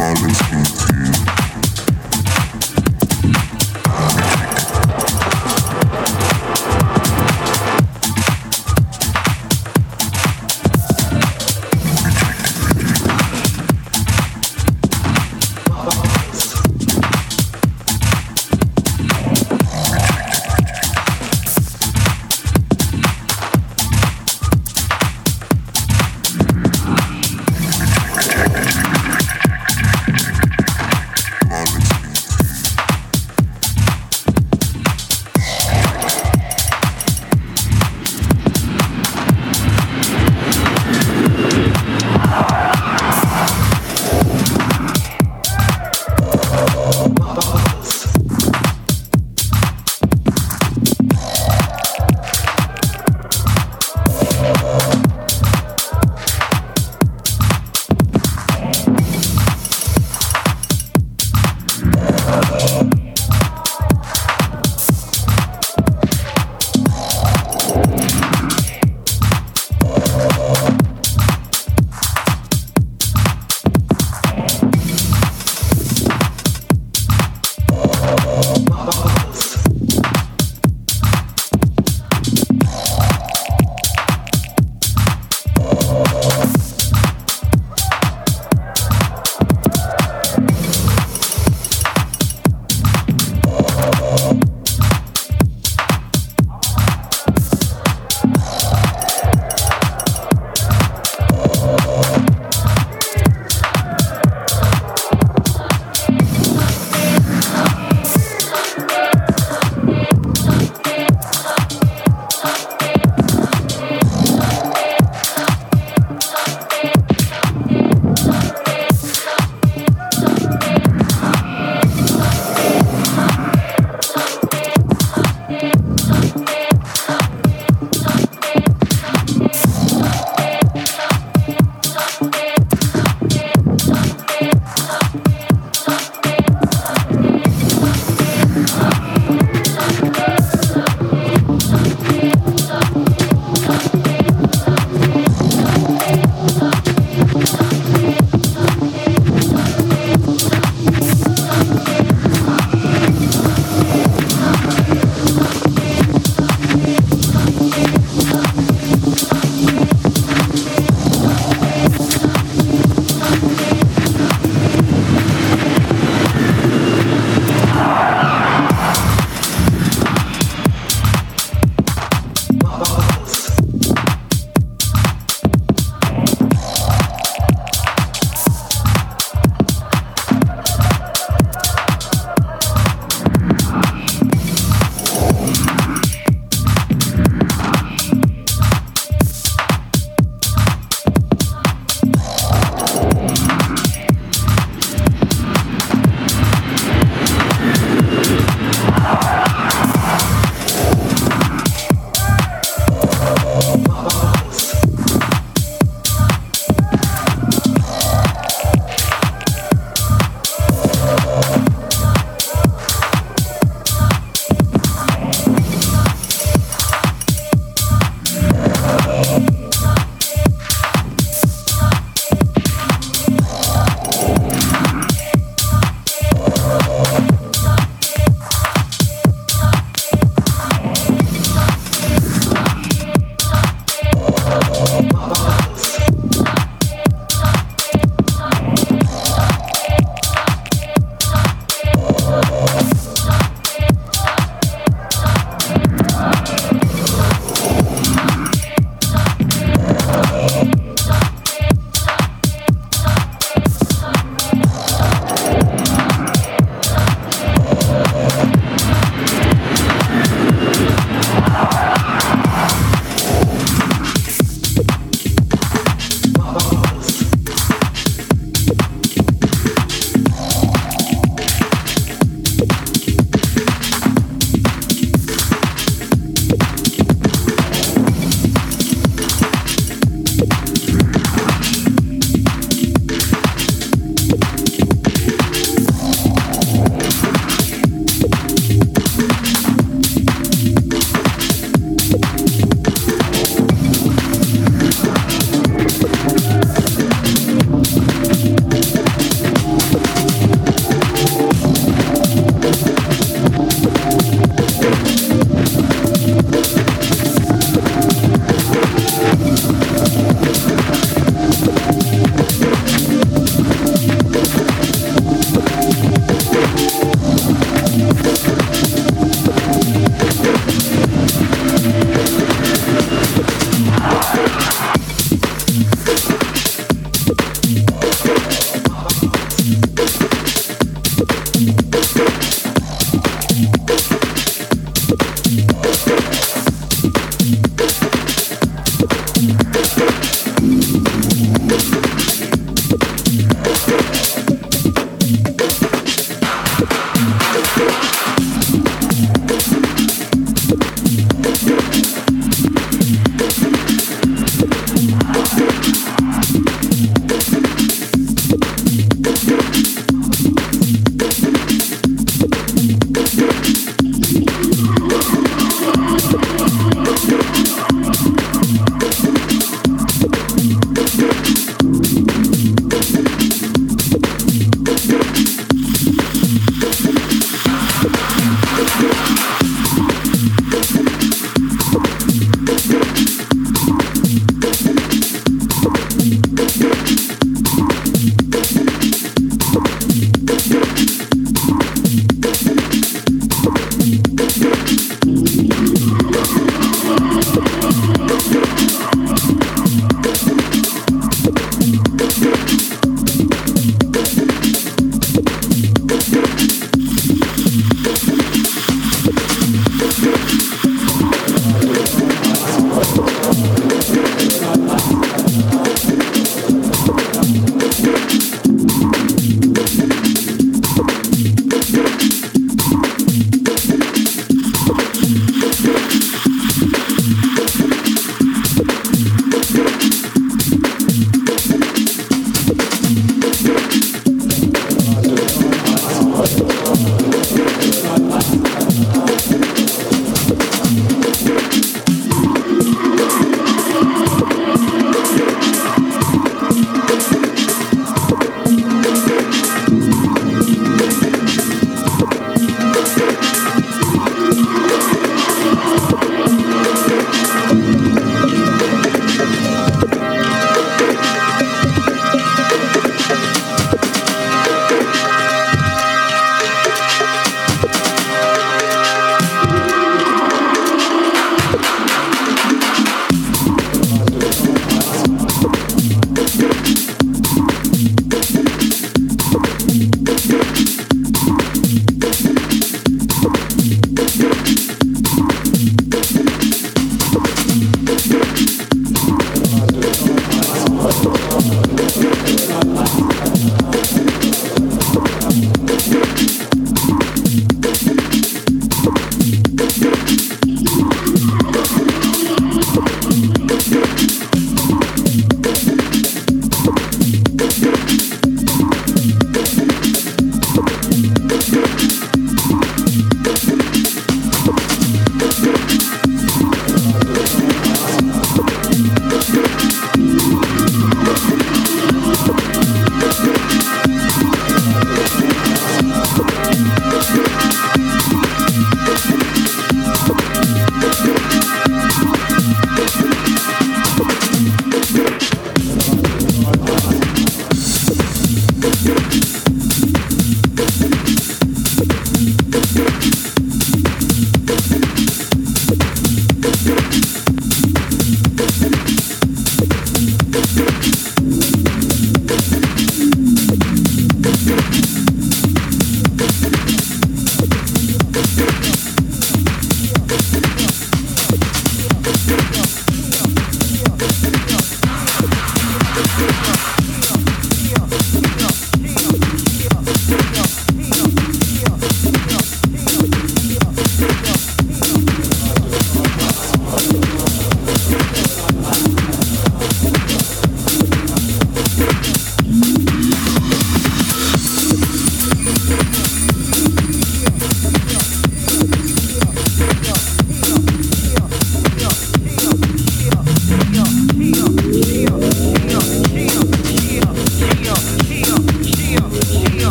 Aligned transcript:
my 0.00 0.14
rescue 0.22 0.64
team. 0.64 1.19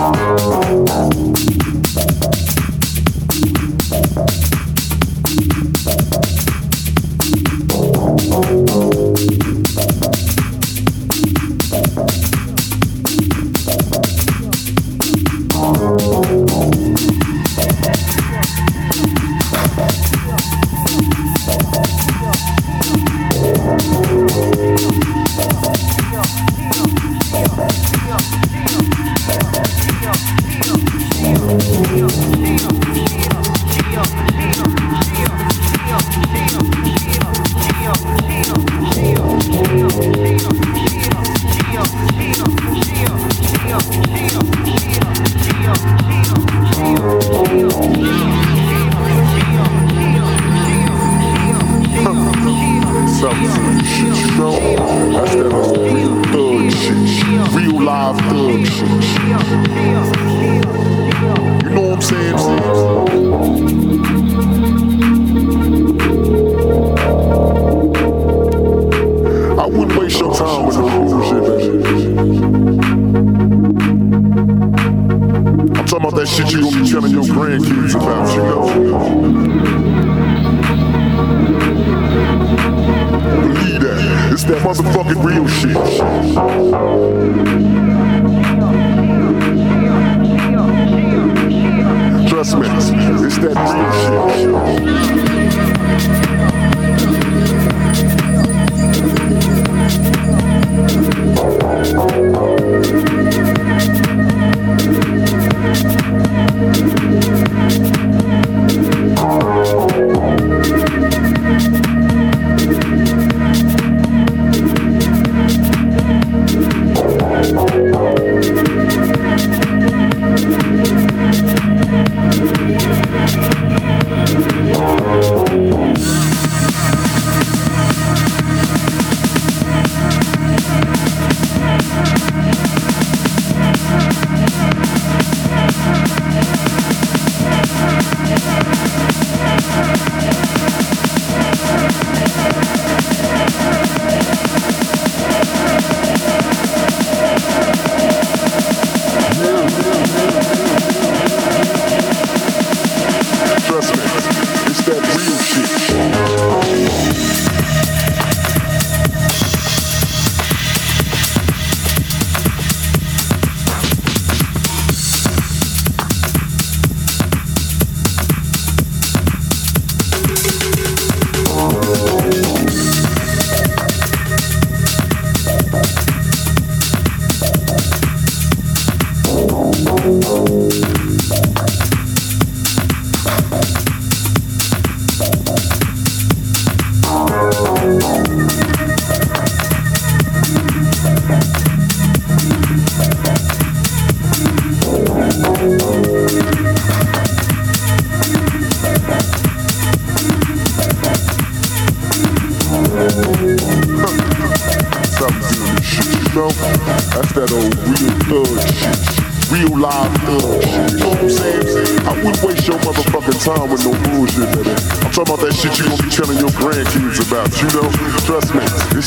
Thank 0.00 0.49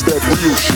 that 0.05 0.21
real 0.27 0.55
shit. 0.55 0.72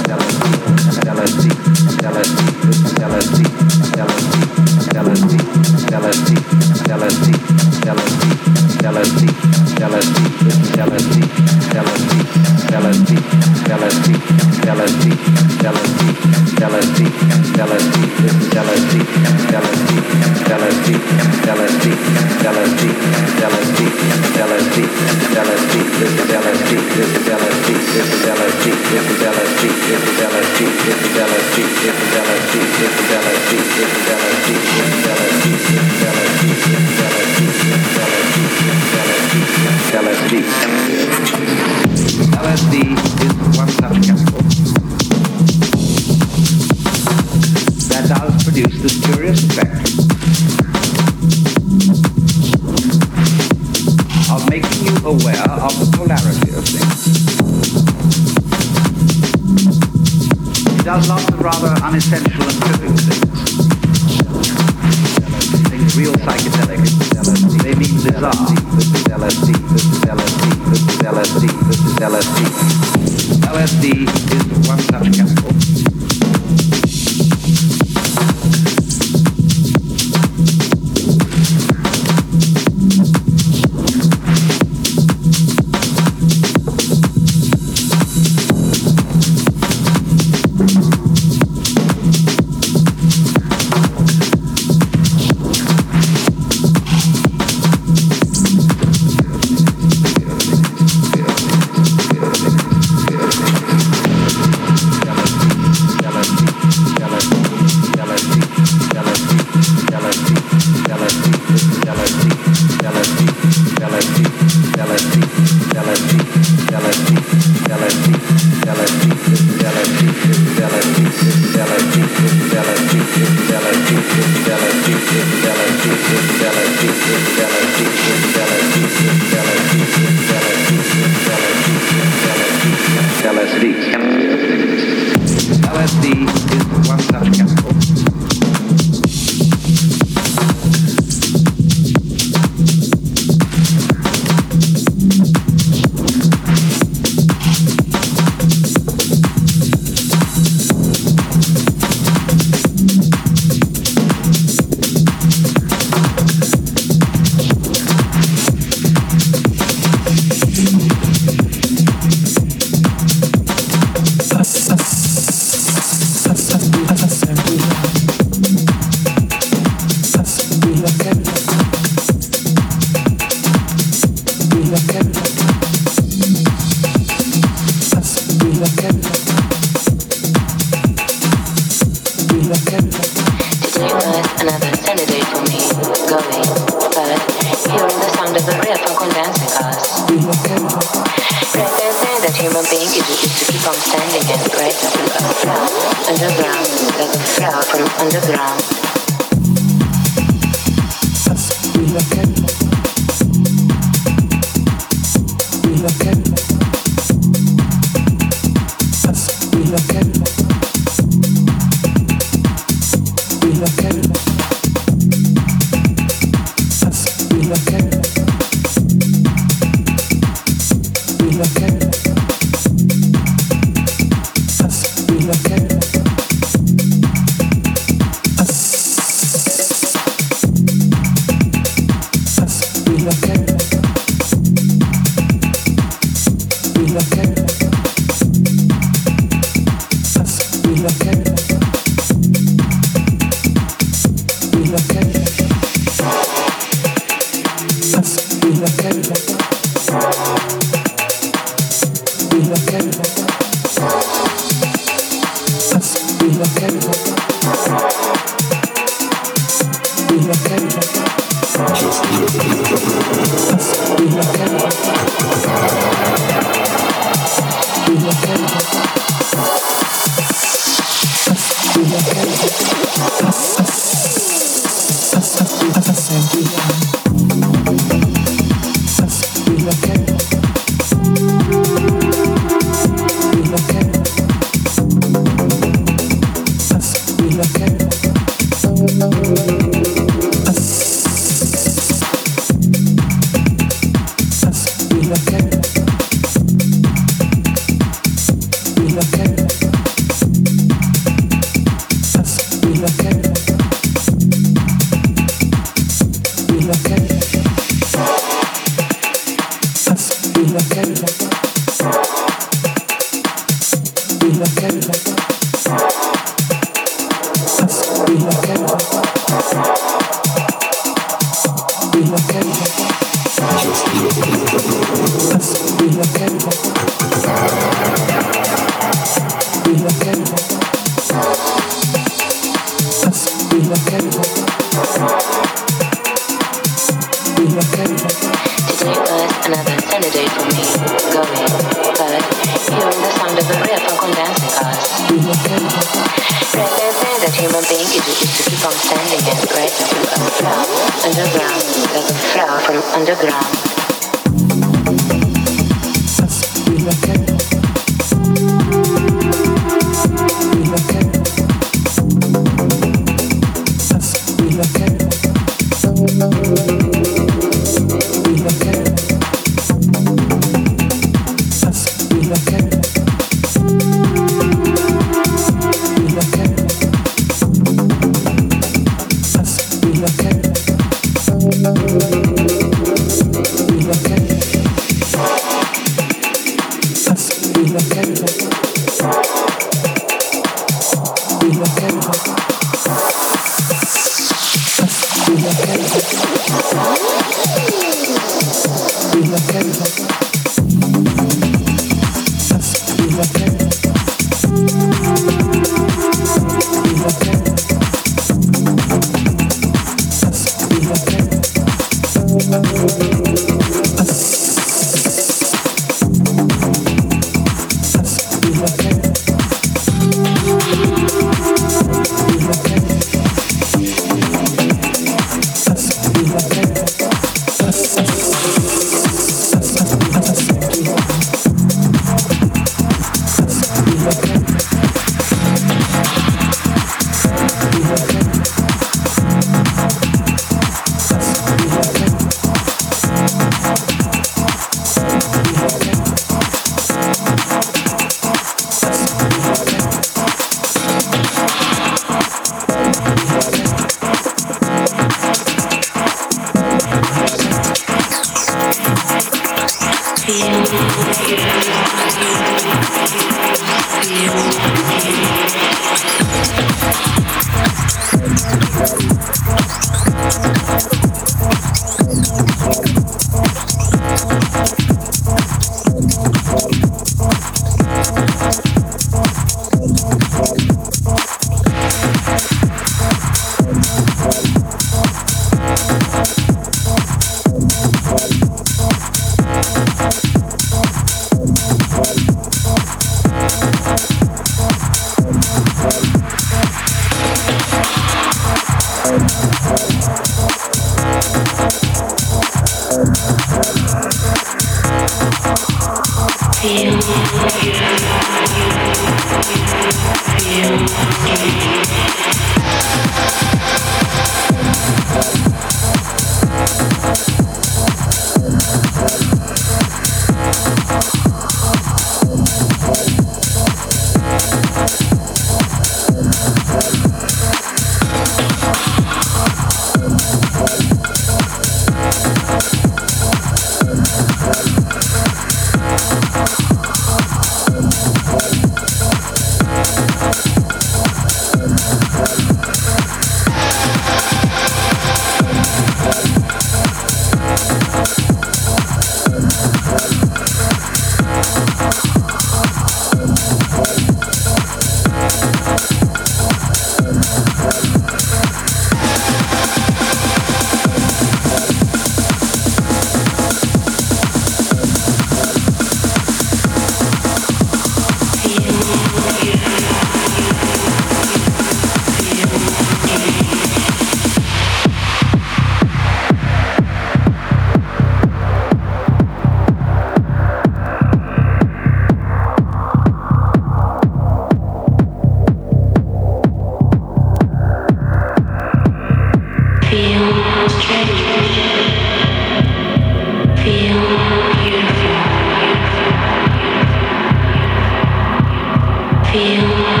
Feel 599.31 600.00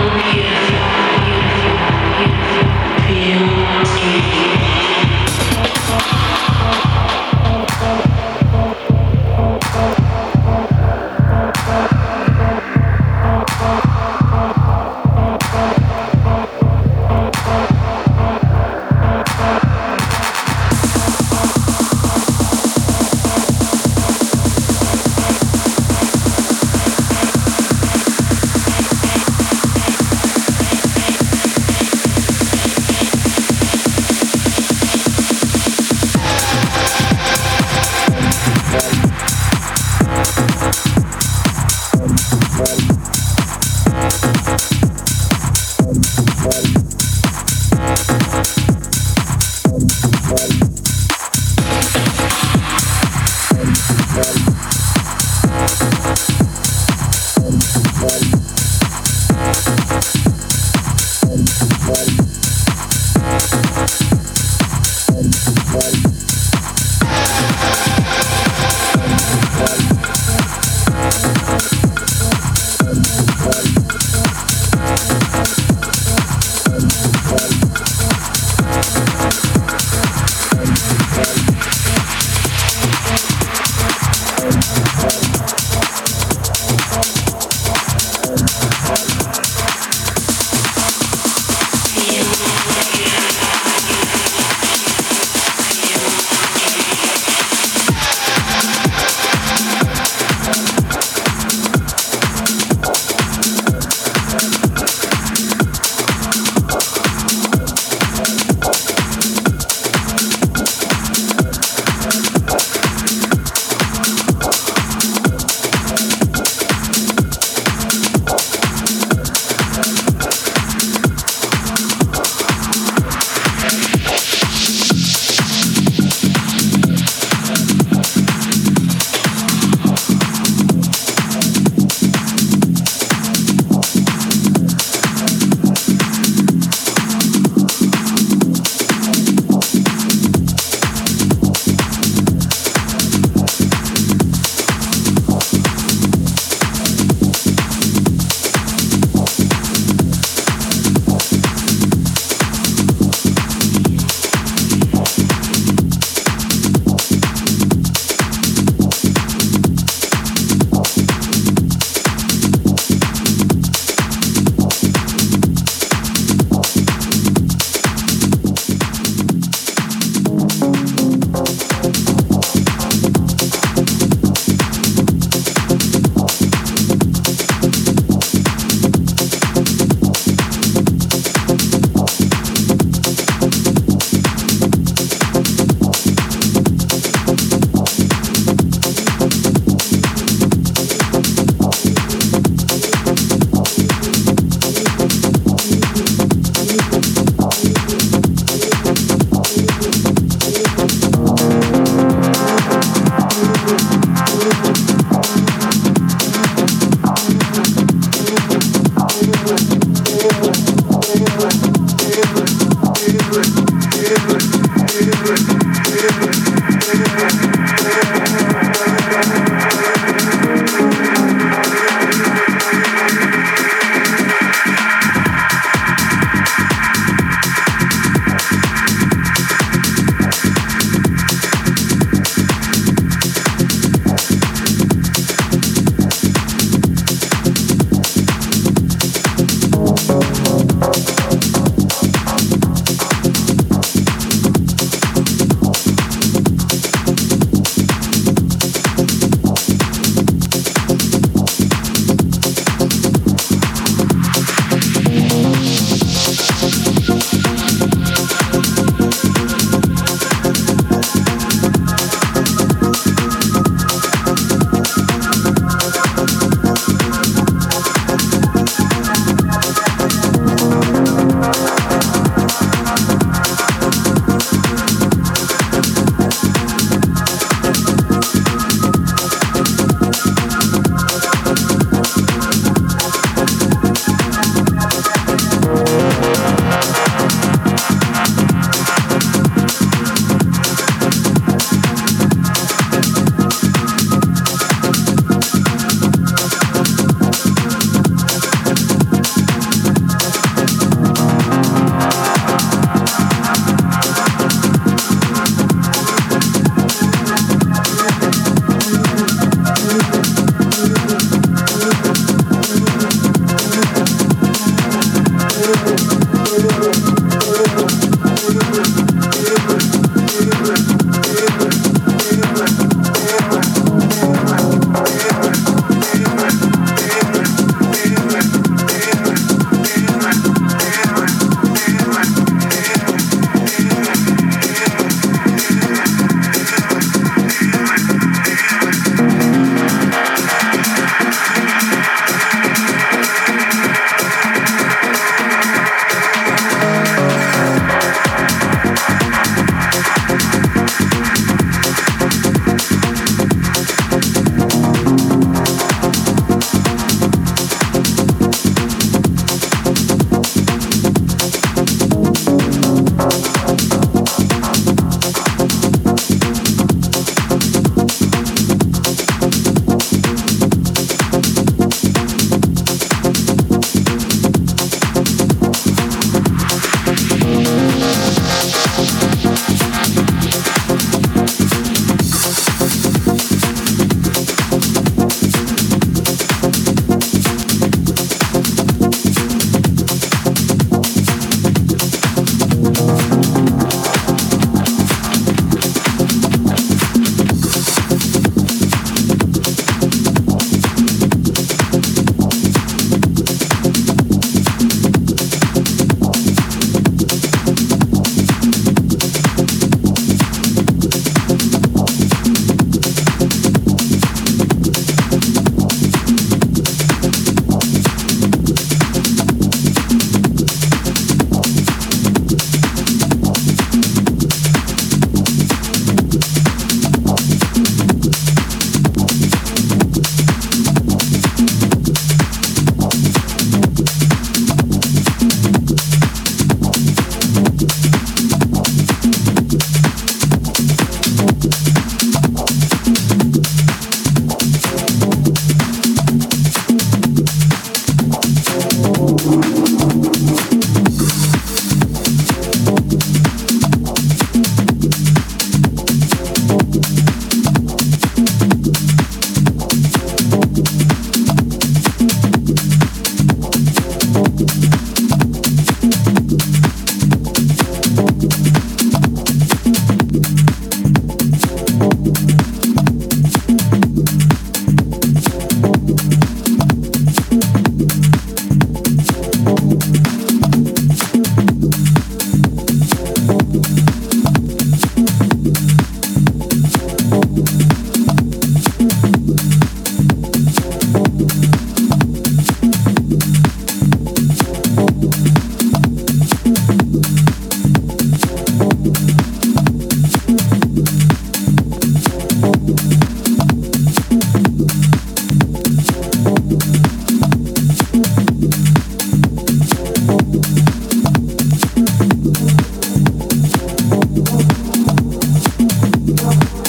know. 516.41 516.80